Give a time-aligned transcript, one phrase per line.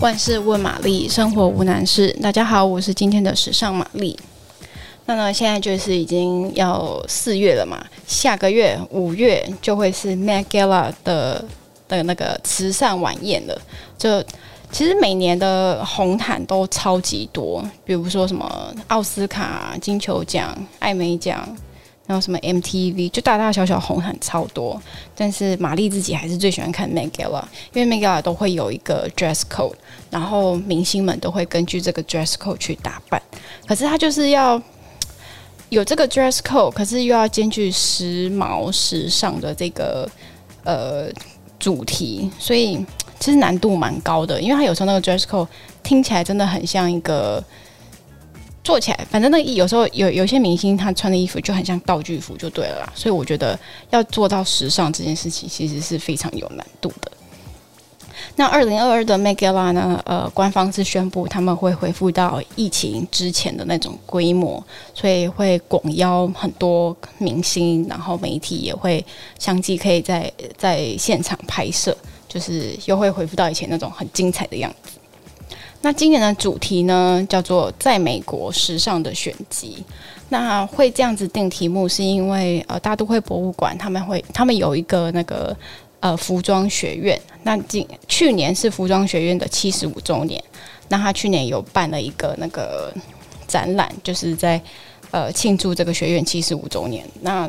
[0.00, 2.10] 万事问玛丽，生活无难事。
[2.20, 4.18] 大家好，我是今天的时尚玛丽。
[5.06, 11.44] 那呢，现在就是已经要四月了嘛，下个月五月就会是 m a g a l a 的
[11.86, 13.56] 的那个慈善晚宴了。
[13.96, 14.20] 就
[14.72, 21.56] 其实每年的红毯都超级多，比如说什么奥斯卡、金球奖、艾美奖。
[22.06, 24.80] 然后什么 MTV 就大大小小红毯超多，
[25.16, 29.40] 但是玛丽自己还是最喜欢看 m a g a l a 因为 m a g a l a 都会有一个 dress
[29.48, 29.72] code，
[30.10, 33.20] 然后明星们都会根据这个 dress code 去打扮。
[33.66, 34.60] 可是他就是要
[35.70, 40.06] 有这个 dress code，可是又要兼具时髦时尚的这个
[40.64, 41.08] 呃
[41.58, 42.84] 主题，所以
[43.18, 44.38] 其实难度蛮高的。
[44.38, 45.48] 因为他有时候那个 dress code
[45.82, 47.42] 听起来真的很像一个。
[48.64, 52.92] 做起来，反正那有时候有有些明星他穿的衣服就很像道具服，就对了啦。
[52.96, 53.56] 所以我觉得
[53.90, 57.12] 要做到时尚这件事情，其实是非常有难度的。
[58.36, 60.00] 那二零二二的 Met Gala 呢？
[60.06, 69.04] 呃，官方是宣布他们会恢复到疫情之前的那种规模，所以会广邀很多明星，然后媒体也会
[69.38, 74.98] 相继可以在在现场拍摄，就是又会恢复到以前那种很精彩的样子。
[75.84, 79.84] 那今年的主题呢，叫做“在美国时尚的选集”。
[80.30, 85.54] 那会这样子定题目，是因为呃，大都会博物馆他们会他们有一个那个
[86.00, 87.20] 呃服装学院。
[87.42, 90.42] 那今去年是服装学院的七十五周年，
[90.88, 92.90] 那他去年有办了一个那个
[93.46, 94.58] 展览，就是在
[95.10, 97.06] 呃庆祝这个学院七十五周年。
[97.20, 97.46] 那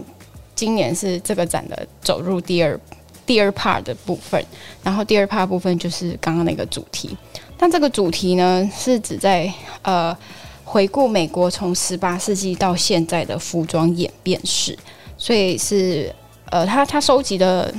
[0.53, 2.77] 今年是这个展的走入第二
[3.25, 4.43] 第二 part 的部分，
[4.83, 7.15] 然后第二 part 部分就是刚刚那个主题。
[7.57, 10.15] 但这个主题呢，是指在呃
[10.63, 14.77] 回顾美国从十八世纪到现在的服装演变史，
[15.17, 16.13] 所以是
[16.49, 17.73] 呃他他收集的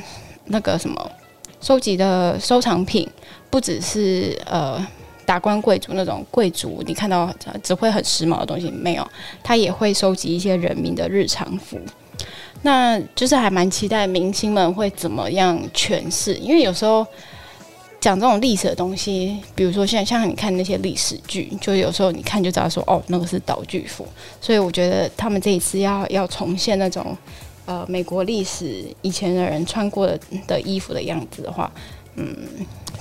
[0.47, 1.11] 那个什么
[1.61, 3.09] 收集的收藏品，
[3.51, 4.85] 不只是呃
[5.27, 7.31] 达官贵族那种贵族，你看到
[7.63, 9.07] 只会很时髦的东西没有，
[9.43, 11.79] 他也会收集一些人民的日常服，
[12.63, 17.07] 那就是还蛮期待明星们会怎么样诠释，因为有时候。
[17.99, 24.07] 讲这种历史的东西，比如说像像你看那些历史剧，就有时候你看就知道说哦，那个是道具服。
[24.41, 27.17] 所以我觉得他们这一次要要重现那种
[27.65, 31.69] 呃美国历史以前的人穿过的的衣服的样子的话，
[32.15, 32.37] 嗯，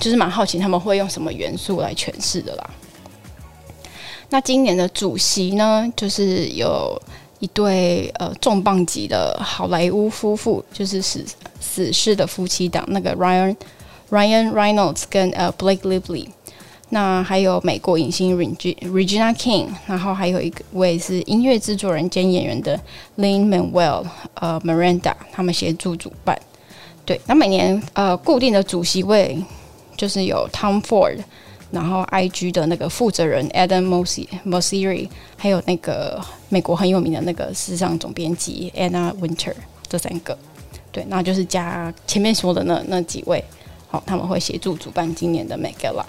[0.00, 2.70] 就是蛮好奇他们会用什么元素来诠释的啦。
[4.30, 7.00] 那今年的主席呢，就是有
[7.38, 11.24] 一对呃重磅级的好莱坞夫妇，就是死
[11.60, 13.56] 死侍的夫妻档，那个 Ryan。
[14.08, 16.28] Ryan Reynolds 跟呃 Blake Lively，
[16.90, 22.80] 那还有美国影星 Regina King，然后还有一位是音乐制作人兼演员的
[23.18, 26.40] Lin-Manuel 呃 Miranda，他们协助主办。
[27.04, 29.36] 对，那每年呃固定的主席位
[29.96, 31.18] 就是有 Tom Ford，
[31.70, 33.86] 然后 IG 的那个负责人 Adam
[34.44, 39.54] Mosseri，还有那个美国很有名的那个时尚总编辑 Anna Winter，
[39.88, 40.36] 这三个。
[40.92, 43.44] 对，那就是加前面说的那那几位。
[43.88, 46.04] 好，他们会协助主办今年的 Megala。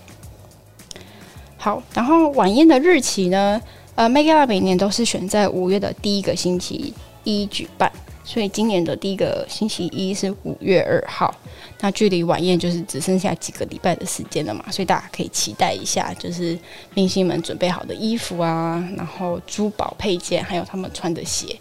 [1.57, 3.61] 好，然后晚宴的日期呢？
[3.95, 6.93] 呃，Megala 每年都是选在五月的第一个星期
[7.23, 7.91] 一举办，
[8.27, 11.33] 所以今年的第一个星期一是五月二号。
[11.79, 16.57] 那距离晚宴就是只剩下几个礼拜的时间了嘛，所以大家可以期待一下，就是
[16.93, 21.55] 明星们准备好的衣服啊，然后珠宝配件，还有他们穿的鞋。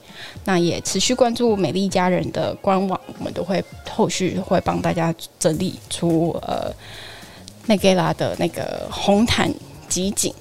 [0.44, 6.72] 那也持续关注美丽佳人的官网，我们都会后续会帮大家整理出呃
[7.66, 9.52] 内盖拉的那个红毯
[9.88, 10.34] 集锦。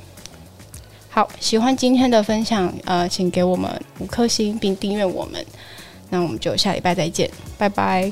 [1.10, 3.70] 好，喜欢今天的分享，呃，请给我们
[4.00, 5.46] 五颗星并订阅我们。
[6.16, 8.10] 那我们就下礼拜再见，拜拜。